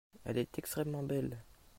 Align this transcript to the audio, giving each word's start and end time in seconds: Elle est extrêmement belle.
Elle 0.25 0.39
est 0.39 0.57
extrêmement 0.57 1.03
belle. 1.03 1.43